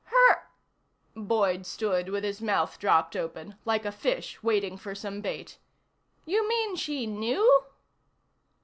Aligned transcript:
"Her" 0.05 0.47
Boyd 1.15 1.67
stood 1.67 2.09
with 2.09 2.23
his 2.23 2.41
mouth 2.41 2.79
dropped 2.79 3.15
open, 3.15 3.57
like 3.65 3.85
a 3.85 3.91
fish 3.91 4.41
waiting 4.41 4.75
for 4.75 4.95
some 4.95 5.21
bait. 5.21 5.59
"You 6.25 6.49
mean 6.49 6.75
she 6.75 7.05
knew?" 7.05 7.65